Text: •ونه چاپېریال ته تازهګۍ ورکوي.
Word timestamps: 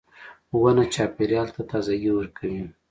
•ونه 0.61 0.83
چاپېریال 0.93 1.47
ته 1.55 1.61
تازهګۍ 1.69 2.11
ورکوي. 2.15 2.63